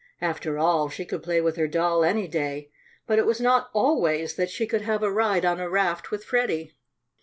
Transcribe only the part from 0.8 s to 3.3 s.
she could play with her doll any day, but it